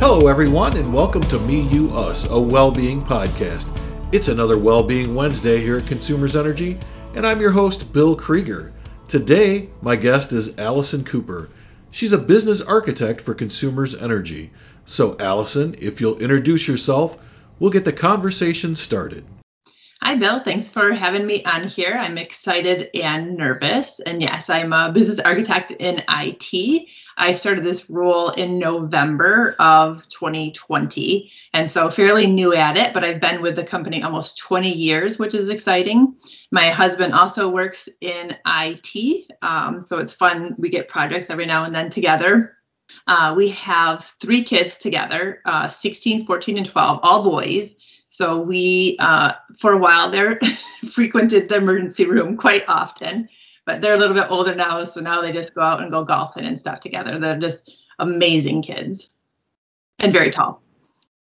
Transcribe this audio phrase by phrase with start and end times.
[0.00, 3.68] Hello, everyone, and welcome to Me, You, Us, a well being podcast.
[4.12, 6.78] It's another Well Being Wednesday here at Consumers Energy,
[7.16, 8.72] and I'm your host, Bill Krieger.
[9.08, 11.50] Today, my guest is Allison Cooper.
[11.90, 14.52] She's a business architect for Consumers Energy.
[14.84, 17.18] So, Allison, if you'll introduce yourself,
[17.58, 19.24] we'll get the conversation started.
[20.00, 20.40] Hi, Bill.
[20.44, 21.98] Thanks for having me on here.
[22.00, 24.00] I'm excited and nervous.
[24.06, 26.88] And yes, I'm a business architect in IT.
[27.16, 31.32] I started this role in November of 2020.
[31.52, 35.18] And so fairly new at it, but I've been with the company almost 20 years,
[35.18, 36.14] which is exciting.
[36.52, 39.24] My husband also works in IT.
[39.42, 40.54] Um, so it's fun.
[40.58, 42.54] We get projects every now and then together.
[43.08, 47.74] Uh, we have three kids together uh, 16, 14, and 12, all boys.
[48.18, 50.40] So we, uh, for a while there,
[50.92, 53.28] frequented the emergency room quite often,
[53.64, 54.84] but they're a little bit older now.
[54.86, 57.16] So now they just go out and go golfing and stuff together.
[57.20, 59.10] They're just amazing kids
[60.00, 60.60] and very tall.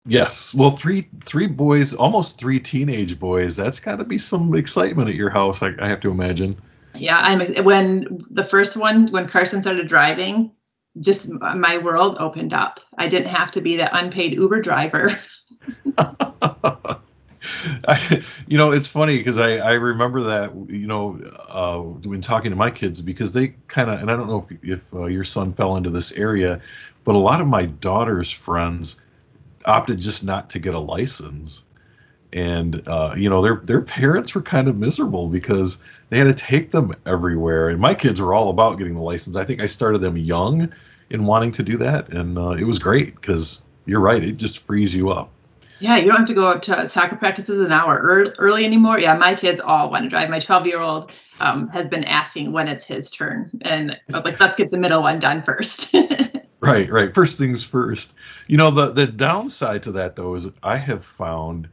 [0.08, 0.56] Yes.
[0.56, 3.56] Well, three three boys, almost three teenage boys.
[3.56, 5.62] That's got to be some excitement at your house.
[5.62, 6.60] I, I have to imagine.
[6.96, 10.52] Yeah, I'm when the first one when Carson started driving,
[11.00, 12.80] just my world opened up.
[12.98, 15.12] I didn't have to be that unpaid Uber driver.
[18.48, 22.56] You know, it's funny because I, I remember that, you know, uh, when talking to
[22.56, 25.54] my kids, because they kind of, and I don't know if, if uh, your son
[25.54, 26.62] fell into this area,
[27.04, 29.02] but a lot of my daughter's friends
[29.66, 31.64] opted just not to get a license.
[32.32, 35.78] And, uh, you know, their, their parents were kind of miserable because
[36.10, 37.70] they had to take them everywhere.
[37.70, 39.36] And my kids were all about getting the license.
[39.36, 40.72] I think I started them young
[41.10, 42.10] in wanting to do that.
[42.10, 45.32] And uh, it was great because you're right, it just frees you up.
[45.80, 49.00] Yeah, you don't have to go to soccer practices an hour early, anymore.
[49.00, 50.30] Yeah, my kids all want to drive.
[50.30, 54.40] My 12 year old um, has been asking when it's his turn, and I'm like,
[54.40, 55.94] let's get the middle one done first.
[56.60, 57.14] right, right.
[57.14, 58.14] First things first.
[58.48, 61.70] You know, the the downside to that though is I have found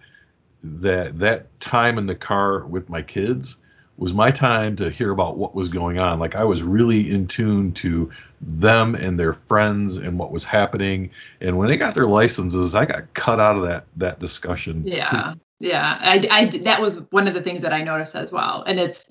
[0.62, 3.56] that that time in the car with my kids
[3.96, 6.18] was my time to hear about what was going on.
[6.18, 8.10] Like I was really in tune to
[8.40, 11.10] them and their friends and what was happening.
[11.40, 14.86] And when they got their licenses, I got cut out of that that discussion.
[14.86, 15.98] Yeah, yeah.
[16.00, 18.64] I, I that was one of the things that I noticed as well.
[18.66, 19.04] And it's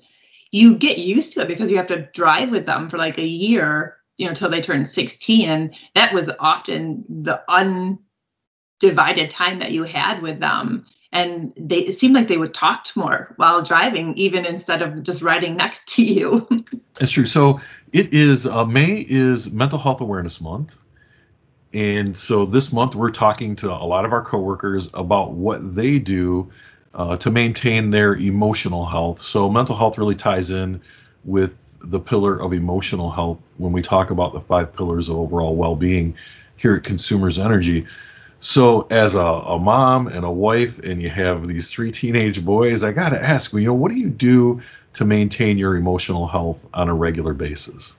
[0.50, 3.26] you get used to it because you have to drive with them for like a
[3.26, 5.48] year, you know, until they turn 16.
[5.48, 7.42] And that was often the
[8.80, 12.88] undivided time that you had with them and they it seemed like they would talk
[12.96, 16.46] more while driving even instead of just riding next to you.
[16.94, 17.24] That's true.
[17.24, 17.60] So
[17.92, 20.76] it is uh, may is mental health awareness month.
[21.72, 25.98] And so this month we're talking to a lot of our coworkers about what they
[25.98, 26.52] do
[26.94, 29.20] uh, to maintain their emotional health.
[29.20, 30.82] So mental health really ties in
[31.24, 35.54] with the pillar of emotional health when we talk about the five pillars of overall
[35.54, 36.16] well-being
[36.56, 37.86] here at consumers energy
[38.44, 42.84] so, as a, a mom and a wife, and you have these three teenage boys,
[42.84, 44.60] I got to ask, you know, what do you do
[44.92, 47.96] to maintain your emotional health on a regular basis?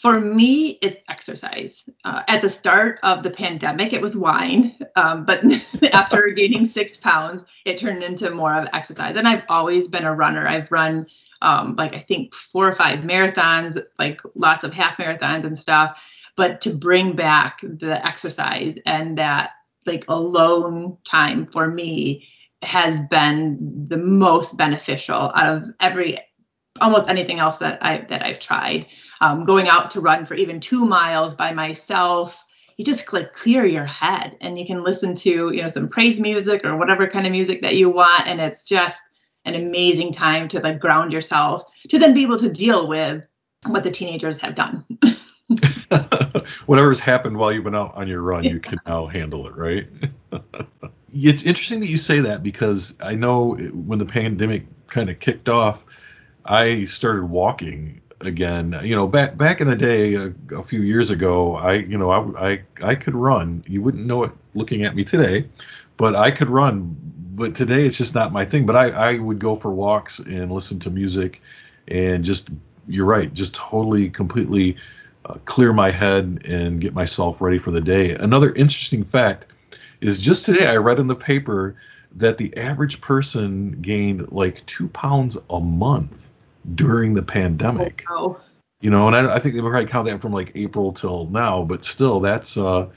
[0.00, 1.84] For me, it's exercise.
[2.04, 5.44] Uh, at the start of the pandemic, it was wine, um, but
[5.92, 9.14] after gaining six pounds, it turned into more of exercise.
[9.16, 10.48] And I've always been a runner.
[10.48, 11.06] I've run
[11.40, 15.96] um, like I think four or five marathons, like lots of half marathons and stuff
[16.36, 19.50] but to bring back the exercise and that
[19.86, 22.26] like alone time for me
[22.62, 26.18] has been the most beneficial out of every
[26.80, 28.86] almost anything else that I that I've tried.
[29.20, 32.36] Um, going out to run for even two miles by myself,
[32.76, 36.20] you just like clear your head and you can listen to you know some praise
[36.20, 38.98] music or whatever kind of music that you want, and it's just
[39.44, 43.22] an amazing time to like ground yourself to then be able to deal with
[43.66, 44.84] what the teenagers have done.
[46.66, 49.86] Whatever's happened while you've been out on your run, you can now handle it, right?
[51.12, 55.48] it's interesting that you say that because I know when the pandemic kind of kicked
[55.48, 55.84] off,
[56.44, 58.78] I started walking again.
[58.82, 62.10] You know, back back in the day, a, a few years ago, I you know
[62.10, 63.64] I, I I could run.
[63.66, 65.48] You wouldn't know it looking at me today,
[65.96, 66.96] but I could run.
[67.34, 68.66] But today it's just not my thing.
[68.66, 71.40] But I I would go for walks and listen to music,
[71.88, 72.50] and just
[72.88, 74.76] you're right, just totally completely
[75.24, 78.14] uh, clear my head and get myself ready for the day.
[78.14, 79.46] Another interesting fact
[80.00, 81.76] is just today I read in the paper
[82.16, 86.32] that the average person gained like two pounds a month
[86.74, 88.04] during the pandemic.
[88.10, 88.40] Oh, wow.
[88.80, 91.62] You know, and I, I think they probably count that from like April till now,
[91.62, 92.88] but still, that's uh,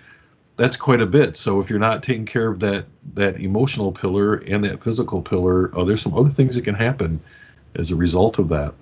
[0.55, 1.37] that's quite a bit.
[1.37, 5.71] So if you're not taking care of that that emotional pillar and that physical pillar,
[5.77, 7.21] uh, there's some other things that can happen
[7.75, 8.73] as a result of that.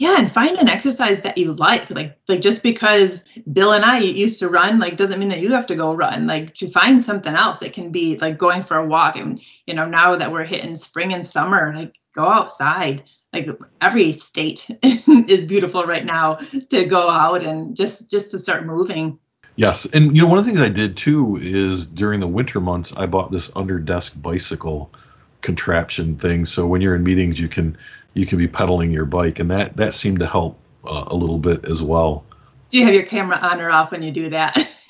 [0.00, 3.98] Yeah and find an exercise that you like like like just because bill and i
[3.98, 6.26] used to run like doesn't mean that you have to go run.
[6.26, 9.74] Like to find something else it can be like going for a walk and you
[9.74, 13.04] know now that we're hitting spring and summer like go outside.
[13.32, 13.48] Like
[13.80, 19.18] every state is beautiful right now to go out and just just to start moving.
[19.56, 22.60] Yes and you know one of the things i did too is during the winter
[22.60, 24.92] months i bought this under desk bicycle
[25.40, 27.76] contraption thing so when you're in meetings you can
[28.14, 31.38] you can be pedaling your bike, and that that seemed to help uh, a little
[31.38, 32.24] bit as well.
[32.70, 34.68] Do you have your camera on or off when you do that?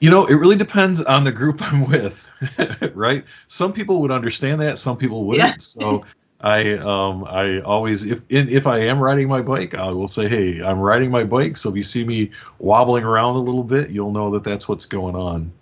[0.00, 2.28] you know, it really depends on the group I'm with,
[2.94, 3.24] right?
[3.46, 5.46] Some people would understand that, some people wouldn't.
[5.46, 5.56] Yeah.
[5.58, 6.04] so
[6.40, 10.62] I um I always if if I am riding my bike, I will say, "Hey,
[10.62, 14.12] I'm riding my bike." So if you see me wobbling around a little bit, you'll
[14.12, 15.52] know that that's what's going on.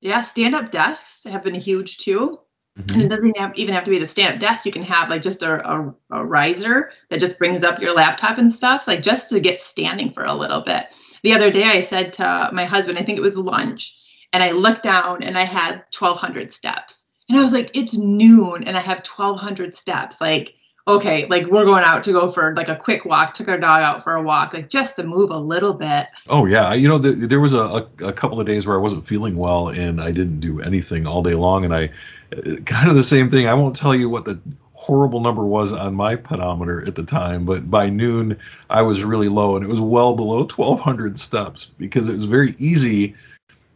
[0.00, 2.38] Yeah, stand-up desks have been huge too.
[2.78, 2.90] Mm-hmm.
[2.90, 4.66] And it doesn't have, even have to be the stand-up desk.
[4.66, 8.36] You can have like just a, a, a, riser that just brings up your laptop
[8.36, 10.86] and stuff, like just to get standing for a little bit.
[11.22, 13.94] The other day, I said to my husband, I think it was lunch,
[14.32, 18.64] and I looked down and I had 1,200 steps, and I was like, it's noon
[18.64, 20.20] and I have 1,200 steps.
[20.20, 20.54] Like
[20.88, 23.82] okay, like we're going out to go for like a quick walk, took our dog
[23.82, 26.06] out for a walk, like just to move a little bit.
[26.28, 28.80] Oh yeah, you know, the, there was a, a, a, couple of days where I
[28.80, 31.90] wasn't feeling well and I didn't do anything all day long, and I
[32.36, 33.48] uh, kind of the same thing.
[33.48, 34.40] I won't tell you what the
[34.86, 38.38] horrible number was on my pedometer at the time, but by noon
[38.70, 42.50] I was really low and it was well below 1,200 steps because it was very
[42.58, 43.16] easy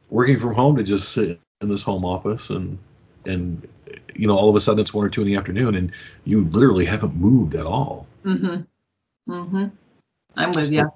[0.09, 2.79] working from home to just sit in this home office and
[3.27, 3.67] and
[4.21, 5.93] you know, all of a sudden it's one or two in the afternoon, and
[6.25, 8.07] you literally haven't moved at all.
[8.25, 9.33] Mm-hmm.
[9.33, 9.65] Mm-hmm.
[10.37, 10.93] I'm with so, you.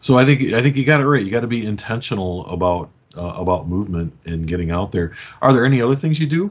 [0.00, 1.24] So I think I think you got it right.
[1.24, 5.12] You got to be intentional about uh, about movement and getting out there.
[5.42, 6.50] Are there any other things you do?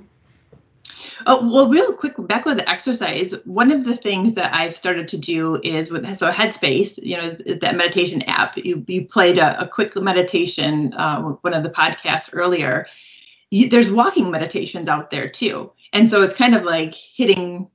[1.25, 5.07] Oh, well, real quick, back with the exercise, one of the things that I've started
[5.09, 8.57] to do is with so Headspace, you know, that meditation app.
[8.57, 12.87] You you played a, a quick meditation, uh, one of the podcasts earlier.
[13.49, 17.69] You, there's walking meditations out there too, and so it's kind of like hitting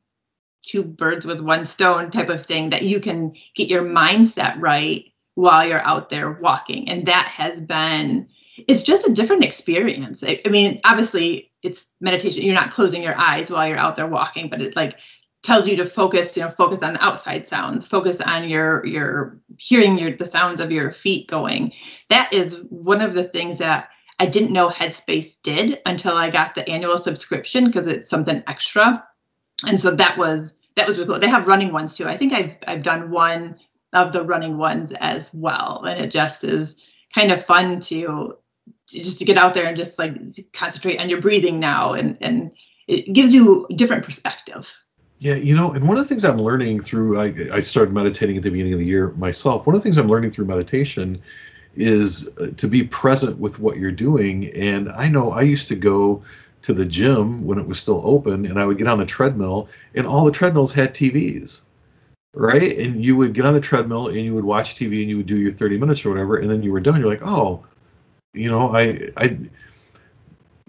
[0.67, 5.05] two birds with one stone type of thing that you can get your mindset right
[5.35, 6.89] while you're out there walking.
[6.89, 8.29] And that has been,
[8.69, 10.23] it's just a different experience.
[10.23, 12.43] I, I mean, obviously, it's meditation.
[12.43, 14.97] You're not closing your eyes while you're out there walking, but it like
[15.43, 19.41] tells you to focus you know focus on the outside sounds focus on your your
[19.57, 21.73] hearing your the sounds of your feet going
[22.11, 23.89] that is one of the things that
[24.21, 29.03] I didn't know Headspace did until I got the annual subscription because it's something extra.
[29.65, 31.19] And so that was that was really cool.
[31.19, 32.07] They have running ones too.
[32.07, 33.59] I think I've I've done one
[33.95, 35.85] of the running ones as well.
[35.87, 36.77] And it just is
[37.15, 38.37] kind of fun to
[38.87, 40.13] just to get out there and just like
[40.53, 42.53] concentrate on your breathing now and and
[42.89, 44.69] it gives you different perspective.
[45.19, 48.37] Yeah, you know, and one of the things I'm learning through I, I started meditating
[48.37, 49.67] at the beginning of the year myself.
[49.67, 51.23] One of the things I'm learning through meditation
[51.77, 54.49] is uh, to be present with what you're doing.
[54.55, 56.23] And I know I used to go
[56.63, 59.69] to the gym when it was still open and I would get on a treadmill
[59.95, 61.63] and all the treadmills had TVs.
[62.33, 62.79] Right?
[62.79, 65.27] And you would get on the treadmill and you would watch TV and you would
[65.27, 67.01] do your 30 minutes or whatever and then you were done.
[67.01, 67.65] You're like, "Oh,
[68.33, 69.39] you know, I I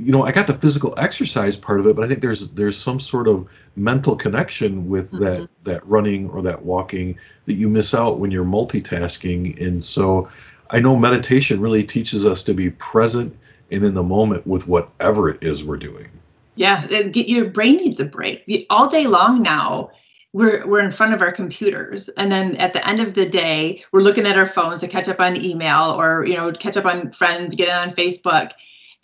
[0.03, 2.77] you know, I got the physical exercise part of it, but I think there's there's
[2.77, 5.19] some sort of mental connection with mm-hmm.
[5.19, 9.63] that that running or that walking that you miss out when you're multitasking.
[9.63, 10.29] And so
[10.71, 13.37] I know meditation really teaches us to be present
[13.71, 16.09] and in the moment with whatever it is we're doing.
[16.55, 18.43] Yeah, your brain needs a break.
[18.69, 19.91] All day long now,
[20.33, 23.83] we're we're in front of our computers, and then at the end of the day,
[23.91, 26.85] we're looking at our phones to catch up on email or you know catch up
[26.85, 28.51] on friends, get on Facebook,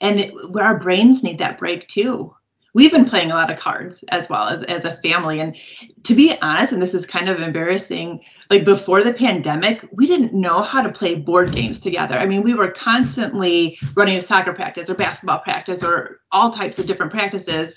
[0.02, 2.34] and it, our brains need that break too
[2.78, 5.40] we've been playing a lot of cards as well as, as a family.
[5.40, 5.58] And
[6.04, 10.36] to be honest, and this is kind of embarrassing, like before the pandemic, we didn't
[10.36, 12.14] know how to play board games together.
[12.20, 16.78] I mean, we were constantly running a soccer practice or basketball practice or all types
[16.78, 17.74] of different practices.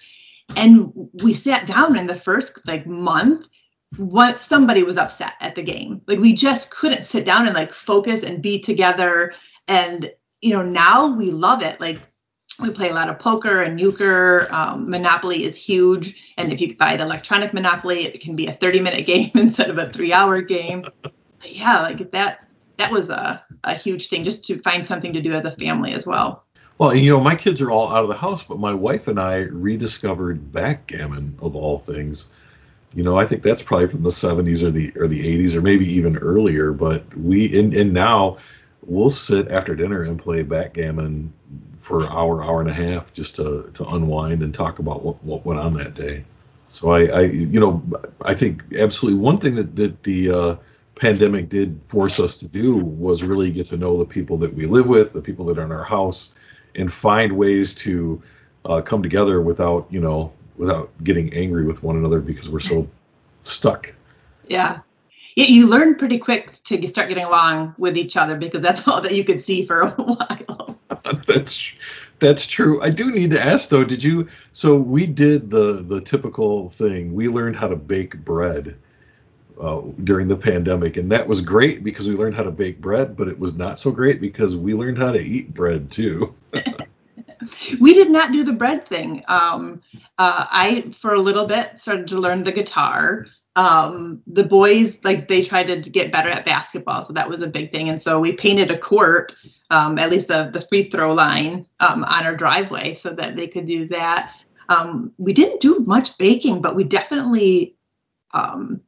[0.55, 0.93] And
[1.23, 3.47] we sat down in the first like month
[3.97, 6.03] what somebody was upset at the game.
[6.09, 9.33] Like we just couldn't sit down and like focus and be together.
[9.67, 10.11] And
[10.43, 11.81] you know, now we love it.
[11.81, 12.01] Like
[12.61, 14.49] we play a lot of poker and euchre.
[14.51, 18.57] Um, Monopoly is huge, and if you buy the electronic Monopoly, it can be a
[18.57, 20.85] 30-minute game instead of a three-hour game.
[21.03, 21.13] But
[21.45, 22.47] yeah, like that.
[22.79, 25.93] That was a, a huge thing, just to find something to do as a family
[25.93, 26.45] as well.
[26.79, 29.21] Well, you know, my kids are all out of the house, but my wife and
[29.21, 32.31] I rediscovered backgammon of all things.
[32.95, 35.61] You know, I think that's probably from the 70s or the or the 80s or
[35.61, 36.73] maybe even earlier.
[36.73, 38.39] But we and, and now
[38.85, 41.33] we'll sit after dinner and play backgammon
[41.79, 45.23] for an hour, hour and a half, just to, to unwind and talk about what,
[45.25, 46.25] what went on that day.
[46.69, 47.83] So I, I, you know,
[48.25, 50.57] I think absolutely one thing that, that the uh,
[50.95, 54.67] pandemic did force us to do was really get to know the people that we
[54.67, 56.33] live with, the people that are in our house,
[56.75, 58.23] and find ways to
[58.65, 62.87] uh, come together without, you know, without getting angry with one another because we're so
[63.43, 63.95] stuck.
[64.47, 64.81] Yeah.
[65.37, 69.15] You learn pretty quick to start getting along with each other because that's all that
[69.15, 70.79] you could see for a while.
[71.27, 71.73] that's
[72.19, 72.83] that's true.
[72.83, 73.85] I do need to ask though.
[73.85, 74.29] Did you?
[74.53, 77.15] So we did the the typical thing.
[77.15, 78.77] We learned how to bake bread
[79.61, 83.17] uh, during the pandemic, and that was great because we learned how to bake bread.
[83.17, 86.35] But it was not so great because we learned how to eat bread too.
[87.81, 89.25] we did not do the bread thing.
[89.29, 89.83] Um,
[90.19, 93.27] uh, I, for a little bit, started to learn the guitar.
[93.57, 97.49] Um, the boys, like, they tried to get better at basketball, so that was a
[97.49, 97.89] big thing.
[97.89, 99.35] And so we painted a court,
[99.71, 103.49] um, at least the, the free throw line, um, on our driveway so that they
[103.49, 104.33] could do that.
[104.69, 107.77] Um, we didn't do much baking, but we definitely
[108.33, 108.81] um,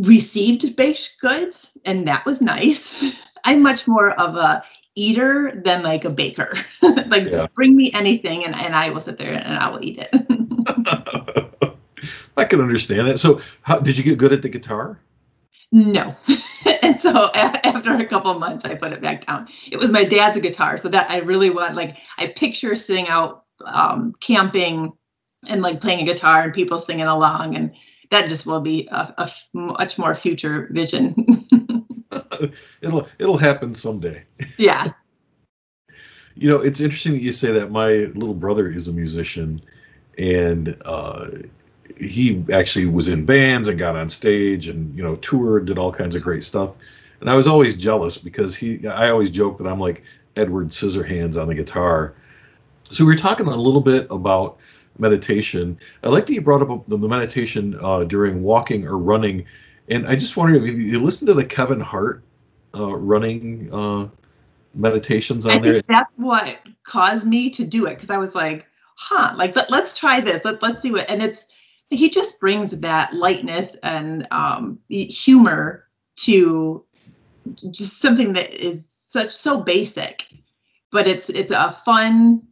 [0.00, 3.14] received baked goods, and that was nice.
[3.44, 4.62] I'm much more of a
[4.94, 6.52] eater than like a baker.
[6.82, 7.46] like yeah.
[7.54, 11.46] bring me anything and, and I will sit there and I will eat it.
[12.36, 13.18] I can understand that.
[13.18, 14.98] So how did you get good at the guitar?
[15.72, 16.16] No.
[16.82, 19.48] and so after a couple months I put it back down.
[19.70, 20.76] It was my dad's guitar.
[20.76, 24.92] So that I really want like I picture sitting out um, camping
[25.46, 27.72] and like playing a guitar and people singing along and
[28.10, 31.46] that just will be a, a much more future vision.
[32.80, 34.24] it'll it'll happen someday.
[34.58, 34.92] Yeah.
[36.34, 37.70] you know, it's interesting that you say that.
[37.70, 39.60] My little brother is a musician,
[40.18, 41.28] and uh,
[42.00, 45.92] he actually was in bands and got on stage and you know toured, did all
[45.92, 46.70] kinds of great stuff.
[47.20, 48.86] And I was always jealous because he.
[48.86, 50.02] I always joke that I'm like
[50.36, 52.14] Edward Scissorhands on the guitar.
[52.90, 54.58] So we were talking a little bit about
[54.98, 55.78] meditation.
[56.02, 59.46] I like that you brought up the meditation uh, during walking or running
[59.90, 62.22] and I just wonder if you listen to the Kevin Hart
[62.74, 64.08] uh, running uh,
[64.72, 65.82] meditations on I there.
[65.82, 69.98] that's what caused me to do it because I was like, huh, like let, us
[69.98, 70.44] try this.
[70.44, 71.10] Let, let's see what.
[71.10, 71.44] And it's
[71.90, 76.84] he just brings that lightness and um, humor to
[77.70, 80.24] just something that is such so basic,
[80.92, 82.42] but it's it's a fun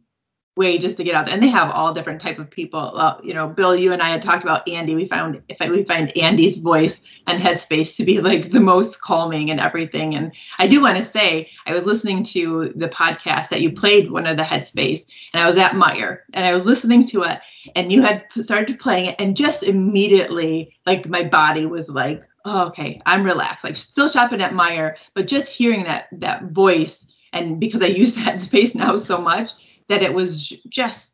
[0.59, 1.33] way just to get out there.
[1.33, 2.91] And they have all different type of people.
[2.93, 4.93] Uh, you know, Bill, you and I had talked about Andy.
[4.93, 9.01] We found if I, we find Andy's voice and headspace to be like the most
[9.01, 10.15] calming and everything.
[10.15, 14.11] And I do want to say I was listening to the podcast that you played
[14.11, 17.39] one of the headspace, and I was at Meijer and I was listening to it,
[17.75, 22.67] and you had started playing it, and just immediately like my body was like, oh,
[22.67, 23.63] okay, I'm relaxed.
[23.63, 28.15] Like still shopping at Meijer, but just hearing that that voice and because I use
[28.25, 29.51] Headspace now so much,
[29.89, 31.13] that it was just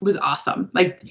[0.00, 0.70] was awesome.
[0.74, 1.02] Like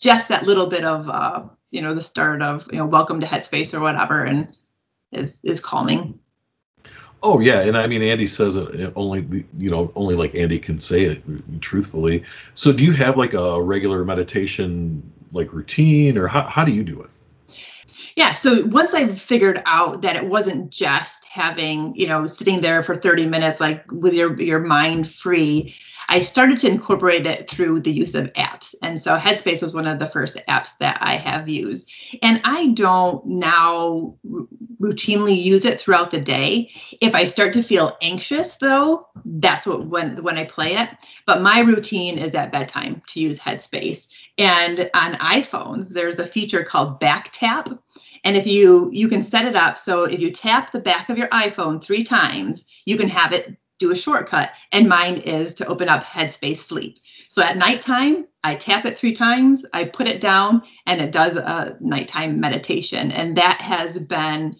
[0.00, 3.26] just that little bit of uh, you know the start of you know welcome to
[3.26, 4.52] Headspace or whatever, and
[5.12, 6.18] is is calming.
[7.22, 10.78] Oh yeah, and I mean Andy says it only you know only like Andy can
[10.78, 12.24] say it truthfully.
[12.54, 15.02] So do you have like a regular meditation
[15.32, 17.10] like routine, or how how do you do it?
[18.16, 22.82] Yeah, so once I figured out that it wasn't just having you know sitting there
[22.82, 25.74] for 30 minutes like with your your mind free
[26.08, 28.74] I started to incorporate it through the use of apps.
[28.82, 31.90] And so Headspace was one of the first apps that I have used.
[32.22, 34.46] And I don't now r-
[34.80, 36.70] routinely use it throughout the day.
[37.02, 40.88] If I start to feel anxious though, that's what when when I play it.
[41.26, 44.06] But my routine is at bedtime to use Headspace.
[44.38, 47.68] And on iPhones, there's a feature called back tap.
[48.24, 51.18] And if you you can set it up so if you tap the back of
[51.18, 54.50] your iPhone 3 times, you can have it do a shortcut.
[54.72, 56.98] And mine is to open up Headspace Sleep.
[57.30, 61.36] So at nighttime, I tap it three times, I put it down, and it does
[61.36, 63.10] a nighttime meditation.
[63.10, 64.56] And that has been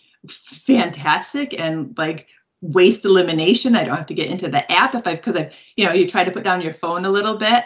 [0.67, 2.29] fantastic and like
[2.61, 3.77] waste elimination.
[3.77, 6.09] I don't have to get into the app if I because I, you know, you
[6.09, 7.65] try to put down your phone a little bit.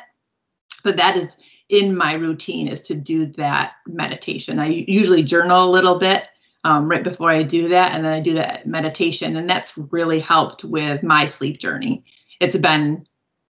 [0.83, 1.29] So that is
[1.69, 4.59] in my routine is to do that meditation.
[4.59, 6.25] I usually journal a little bit
[6.65, 7.93] um, right before I do that.
[7.93, 9.37] And then I do that meditation.
[9.37, 12.05] And that's really helped with my sleep journey.
[12.41, 13.07] It's been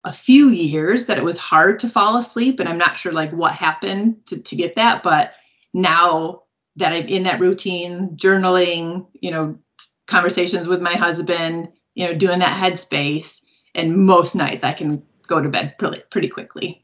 [0.04, 2.60] a few years that it was hard to fall asleep.
[2.60, 5.02] And I'm not sure like what happened to, to get that.
[5.02, 5.32] But
[5.72, 6.42] now
[6.76, 9.58] that I'm in that routine, journaling, you know,
[10.06, 13.40] conversations with my husband, you know, doing that headspace,
[13.74, 16.82] and most nights I can go to bed pretty pretty quickly.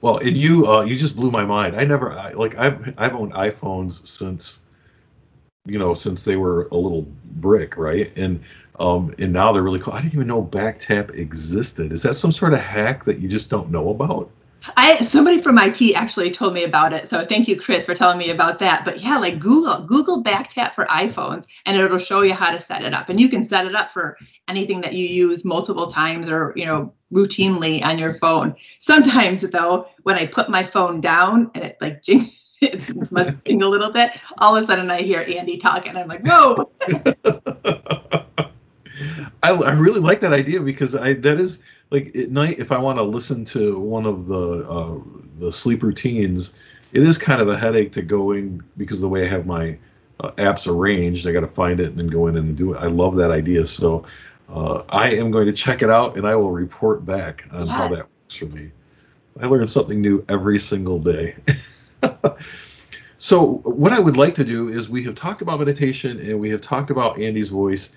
[0.00, 1.76] Well, and you uh, you just blew my mind.
[1.76, 4.60] I never I, like I've I've owned iPhones since
[5.66, 7.06] you know, since they were a little
[7.36, 8.14] brick, right?
[8.16, 8.42] And
[8.78, 9.94] um, and now they're really cool.
[9.94, 11.92] I didn't even know back tap existed.
[11.92, 14.30] Is that some sort of hack that you just don't know about?
[14.76, 18.18] I somebody from IT actually told me about it, so thank you, Chris, for telling
[18.18, 18.84] me about that.
[18.84, 22.82] But yeah, like Google Google BackTap for iPhones, and it'll show you how to set
[22.82, 24.16] it up, and you can set it up for
[24.48, 28.56] anything that you use multiple times or you know routinely on your phone.
[28.80, 32.30] Sometimes though, when I put my phone down and it like jing,
[32.60, 35.96] it's a little bit, all of a sudden I hear Andy talking.
[35.96, 36.70] I'm like, whoa.
[39.42, 42.78] I, I really like that idea because I that is like at night if I
[42.78, 44.98] want to listen to one of the uh,
[45.38, 46.54] the sleep routines,
[46.92, 49.76] it is kind of a headache to go in because the way I have my
[50.20, 52.78] uh, apps arranged, I got to find it and then go in and do it.
[52.78, 54.06] I love that idea, so
[54.48, 57.88] uh, I am going to check it out and I will report back on how
[57.88, 58.70] that works for me.
[59.40, 61.34] I learn something new every single day.
[63.18, 66.50] so what I would like to do is we have talked about meditation and we
[66.50, 67.94] have talked about Andy's voice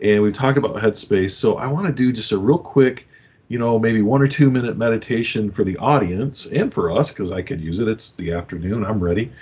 [0.00, 1.32] and we've talked about headspace.
[1.32, 3.08] So I want to do just a real quick
[3.48, 7.32] you know, maybe one or two minute meditation for the audience and for us because
[7.32, 7.88] I could use it.
[7.88, 9.32] It's the afternoon, I'm ready.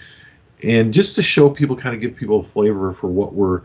[0.63, 3.63] And just to show people, kind of give people a flavor for what we're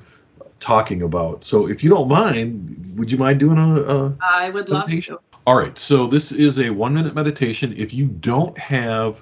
[0.59, 1.43] talking about.
[1.43, 5.15] So if you don't mind, would you mind doing a, a I would meditation?
[5.15, 5.37] love to.
[5.47, 5.77] All right.
[5.77, 7.73] So this is a one minute meditation.
[7.77, 9.21] If you don't have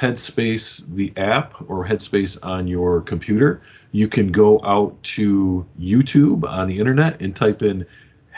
[0.00, 6.68] Headspace, the app, or Headspace on your computer, you can go out to YouTube on
[6.68, 7.84] the internet and type in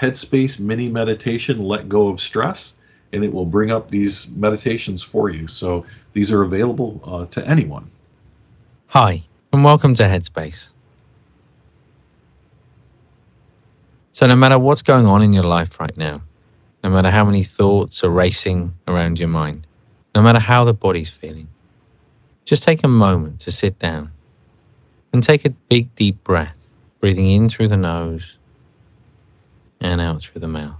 [0.00, 2.74] Headspace Mini Meditation Let Go of Stress,
[3.12, 5.48] and it will bring up these meditations for you.
[5.48, 7.90] So these are available uh, to anyone.
[8.86, 10.70] Hi, and welcome to Headspace.
[14.12, 16.22] So, no matter what's going on in your life right now,
[16.82, 19.66] no matter how many thoughts are racing around your mind,
[20.14, 21.48] no matter how the body's feeling,
[22.44, 24.10] just take a moment to sit down
[25.12, 26.56] and take a big, deep breath,
[27.00, 28.38] breathing in through the nose
[29.80, 30.76] and out through the mouth.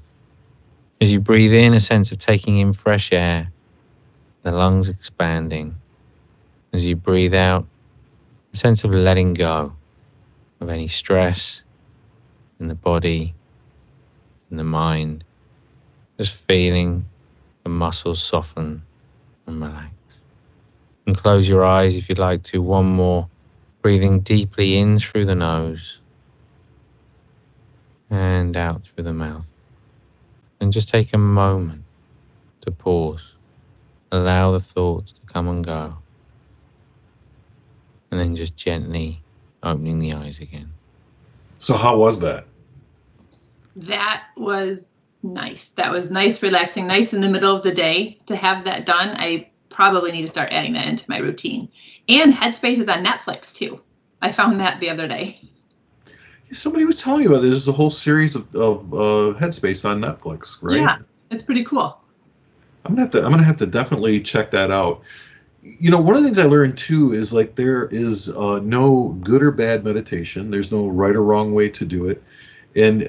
[1.01, 3.51] As you breathe in, a sense of taking in fresh air,
[4.43, 5.75] the lungs expanding.
[6.73, 7.67] As you breathe out,
[8.53, 9.73] a sense of letting go
[10.61, 11.63] of any stress
[12.59, 13.35] in the body,
[14.51, 15.25] in the mind,
[16.19, 17.05] just feeling
[17.63, 18.83] the muscles soften
[19.51, 19.93] and relax.
[21.07, 22.63] And close your eyes if you'd like to.
[22.63, 23.29] One more,
[23.83, 26.01] breathing deeply in through the nose
[28.11, 29.47] and out through the mouth.
[30.61, 31.85] And just take a moment
[32.63, 33.35] to pause.
[34.13, 35.97] Allow the thoughts to come and go.
[38.11, 39.23] And then just gently
[39.63, 40.71] opening the eyes again.
[41.61, 42.47] So, how was that?
[43.77, 44.85] That was
[45.23, 45.69] nice.
[45.77, 49.11] That was nice, relaxing, nice in the middle of the day to have that done.
[49.17, 51.69] I probably need to start adding that into my routine.
[52.09, 53.81] And Headspace is on Netflix too.
[54.21, 55.41] I found that the other day.
[56.53, 57.53] Somebody was telling me about this.
[57.53, 60.81] There's a whole series of, of uh, Headspace on Netflix, right?
[60.81, 60.99] Yeah,
[61.31, 61.99] it's pretty cool.
[62.85, 63.25] I'm gonna have to.
[63.25, 65.03] I'm gonna have to definitely check that out.
[65.63, 69.17] You know, one of the things I learned too is like there is uh, no
[69.23, 70.51] good or bad meditation.
[70.51, 72.23] There's no right or wrong way to do it,
[72.75, 73.09] and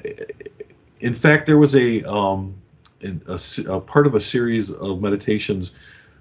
[1.02, 2.54] in fact, there was a um,
[3.02, 3.38] a,
[3.68, 5.74] a part of a series of meditations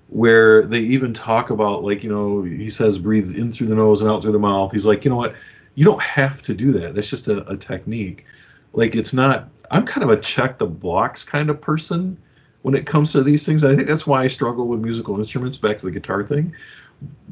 [0.09, 4.01] where they even talk about like you know he says breathe in through the nose
[4.01, 4.71] and out through the mouth.
[4.71, 5.35] He's like you know what
[5.75, 6.95] you don't have to do that.
[6.95, 8.25] That's just a, a technique.
[8.73, 9.47] Like it's not.
[9.69, 12.17] I'm kind of a check the blocks kind of person
[12.63, 13.63] when it comes to these things.
[13.63, 15.57] I think that's why I struggle with musical instruments.
[15.57, 16.55] Back to the guitar thing.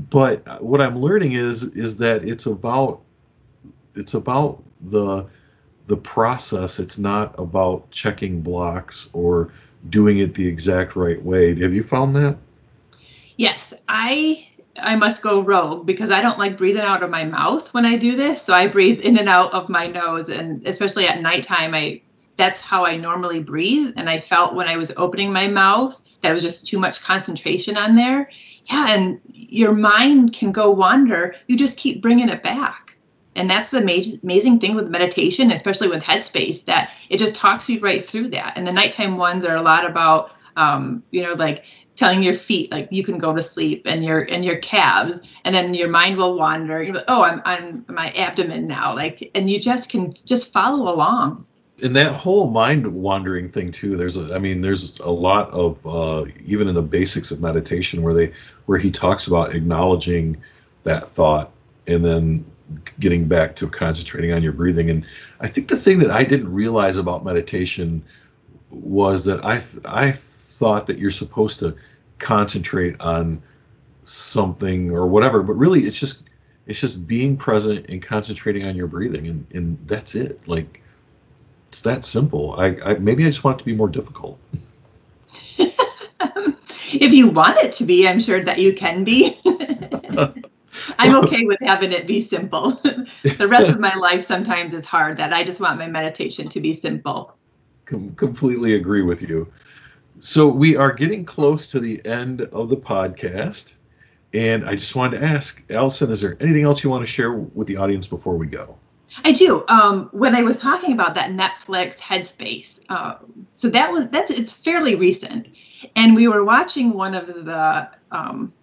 [0.09, 3.01] But what I'm learning is is that it's about
[3.95, 5.25] it's about the
[5.89, 6.79] the process.
[6.79, 9.51] It's not about checking blocks or
[9.89, 11.59] doing it the exact right way.
[11.59, 12.37] Have you found that?
[13.35, 14.47] Yes, I
[14.77, 17.97] I must go rogue because I don't like breathing out of my mouth when I
[17.97, 18.43] do this.
[18.43, 22.01] So I breathe in and out of my nose, and especially at nighttime, I
[22.37, 23.93] that's how I normally breathe.
[23.97, 27.75] And I felt when I was opening my mouth that was just too much concentration
[27.75, 28.29] on there.
[28.65, 31.35] Yeah, and your mind can go wander.
[31.47, 32.88] You just keep bringing it back.
[33.39, 37.79] And that's the amazing thing with meditation, especially with Headspace, that it just talks you
[37.79, 38.57] right through that.
[38.57, 41.63] And the nighttime ones are a lot about, um, you know, like
[41.95, 45.55] telling your feet like you can go to sleep and your and your calves and
[45.55, 49.59] then your mind will wander you oh i'm on my abdomen now like and you
[49.59, 51.45] just can just follow along
[51.83, 55.85] and that whole mind wandering thing too there's a, i mean there's a lot of
[55.85, 58.31] uh, even in the basics of meditation where they
[58.65, 60.37] where he talks about acknowledging
[60.83, 61.51] that thought
[61.85, 62.45] and then
[62.99, 64.89] getting back to concentrating on your breathing.
[64.89, 65.05] And
[65.39, 68.03] i think the thing that i didn't realize about meditation
[68.69, 71.75] was that i i thought that you're supposed to
[72.17, 73.41] concentrate on
[74.03, 76.29] something or whatever but really it's just
[76.69, 79.27] it's just being present and concentrating on your breathing.
[79.27, 80.39] And, and that's it.
[80.47, 80.83] Like
[81.67, 82.53] it's that simple.
[82.59, 84.39] I, I maybe i just want it to be more difficult.
[86.91, 89.39] If you want it to be, I'm sure that you can be.
[90.97, 92.71] I'm okay with having it be simple.
[93.23, 96.59] the rest of my life sometimes is hard that I just want my meditation to
[96.59, 97.35] be simple.
[97.85, 99.51] Com- completely agree with you.
[100.19, 103.75] So we are getting close to the end of the podcast.
[104.33, 107.33] And I just wanted to ask, Allison, is there anything else you want to share
[107.33, 108.77] with the audience before we go?
[109.23, 109.63] I do.
[109.67, 113.15] Um, when I was talking about that Netflix Headspace, uh,
[113.55, 115.47] so that was that's it's fairly recent,
[115.95, 118.53] and we were watching one of the um,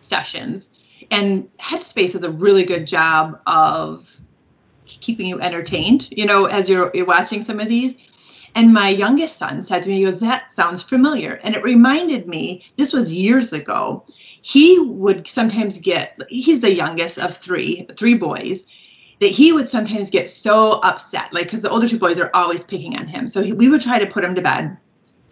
[0.00, 0.68] sessions,
[1.10, 4.06] and Headspace does a really good job of
[4.86, 6.08] keeping you entertained.
[6.10, 7.94] You know, as you're you're watching some of these.
[8.54, 11.34] And my youngest son said to me, he goes, That sounds familiar.
[11.44, 14.06] And it reminded me, this was years ago.
[14.40, 18.64] He would sometimes get, he's the youngest of three, three boys
[19.20, 22.64] that he would sometimes get so upset, like because the older two boys are always
[22.64, 23.28] picking on him.
[23.28, 24.76] So he, we would try to put him to bed.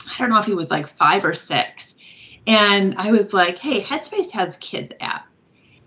[0.07, 1.95] I don't know if he was like five or six,
[2.47, 5.27] and I was like, "Hey, Headspace has kids app."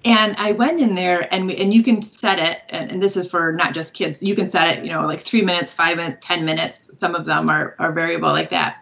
[0.05, 3.17] And I went in there and we, and you can set it, and, and this
[3.17, 4.21] is for not just kids.
[4.21, 6.79] You can set it, you know, like three minutes, five minutes, ten minutes.
[6.97, 8.77] Some of them are are variable like that.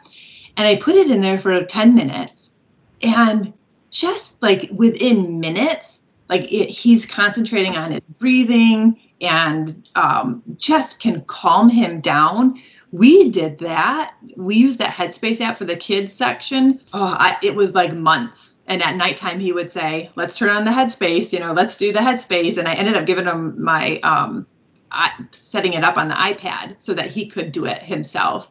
[0.58, 2.52] And I put it in there for ten minutes,
[3.02, 3.54] and
[3.92, 11.24] just like within minutes, like it, he's concentrating on his breathing and um, just can
[11.28, 12.60] calm him down.
[12.92, 14.16] We did that.
[14.36, 16.82] We used that Headspace app for the kids section.
[16.94, 18.52] Oh, I, it was like months.
[18.68, 21.32] And at nighttime, he would say, "Let's turn on the Headspace.
[21.32, 24.48] You know, let's do the Headspace." And I ended up giving him my um,
[25.32, 28.50] setting it up on the iPad so that he could do it himself.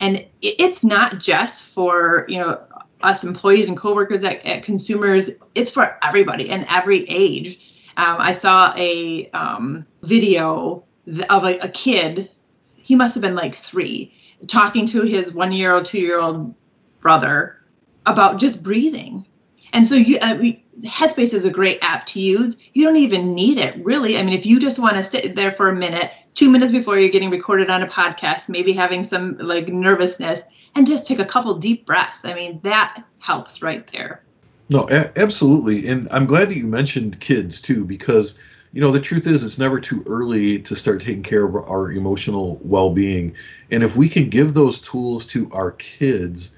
[0.00, 2.60] And it, it's not just for you know
[3.02, 5.30] us employees and coworkers at, at consumers.
[5.54, 7.58] It's for everybody and every age
[7.96, 10.84] um, I saw a um, video
[11.30, 12.30] of a, a, kid,
[12.76, 14.12] he must have been like three,
[14.48, 16.54] talking to his one year old, two year old
[17.00, 17.62] brother
[18.06, 19.26] about just breathing.
[19.72, 20.38] And so you, uh,
[20.82, 22.56] Headspace is a great app to use.
[22.72, 24.18] You don't even need it, really.
[24.18, 26.98] I mean, if you just want to sit there for a minute, two minutes before
[26.98, 30.40] you're getting recorded on a podcast, maybe having some like nervousness,
[30.74, 32.20] and just take a couple deep breaths.
[32.24, 34.22] I mean, that helps right there.
[34.68, 35.88] No, a- absolutely.
[35.88, 38.36] And I'm glad that you mentioned kids too, because,
[38.72, 41.92] you know, the truth is it's never too early to start taking care of our
[41.92, 43.34] emotional well being.
[43.70, 46.50] And if we can give those tools to our kids,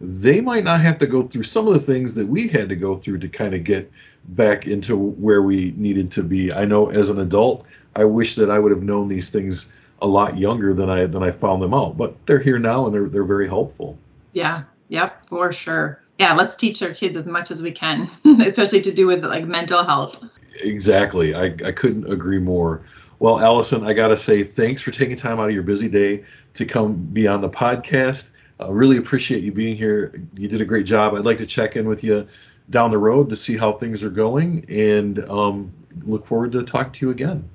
[0.00, 2.76] they might not have to go through some of the things that we had to
[2.76, 3.90] go through to kind of get
[4.28, 6.52] back into where we needed to be.
[6.52, 7.64] I know as an adult,
[7.96, 11.22] I wish that I would have known these things a lot younger than I than
[11.22, 11.96] I found them out.
[11.96, 13.98] But they're here now and they're they're very helpful.
[14.32, 14.64] Yeah.
[14.88, 15.28] Yep.
[15.28, 19.06] For sure yeah, let's teach our kids as much as we can, especially to do
[19.06, 20.18] with like mental health.
[20.60, 21.34] Exactly.
[21.34, 22.82] I, I couldn't agree more.
[23.20, 26.24] Well, Allison, I got to say thanks for taking time out of your busy day
[26.54, 28.30] to come be on the podcast.
[28.60, 30.12] I uh, really appreciate you being here.
[30.34, 31.14] You did a great job.
[31.14, 32.26] I'd like to check in with you
[32.70, 35.72] down the road to see how things are going and um,
[36.04, 37.48] look forward to talking to you again.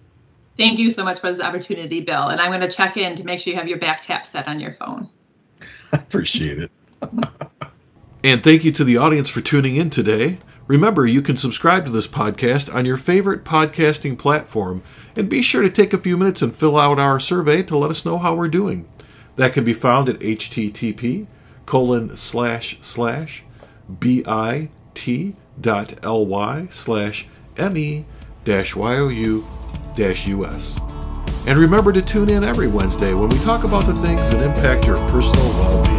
[0.58, 2.30] Thank you so much for this opportunity, Bill.
[2.30, 4.48] And I'm going to check in to make sure you have your back tap set
[4.48, 5.10] on your phone.
[5.92, 6.72] I appreciate it.
[8.26, 10.38] And thank you to the audience for tuning in today.
[10.66, 14.82] Remember, you can subscribe to this podcast on your favorite podcasting platform,
[15.18, 17.92] and be sure to take a few minutes and fill out our survey to let
[17.92, 18.88] us know how we're doing.
[19.36, 21.28] That can be found at http
[21.65, 23.43] colon slash slash
[24.00, 24.26] bit
[25.60, 27.28] dot ly slash
[27.72, 28.06] me
[28.43, 29.46] dash you
[29.96, 30.80] dash us.
[31.46, 34.86] And remember to tune in every Wednesday when we talk about the things that impact
[34.88, 35.93] your personal well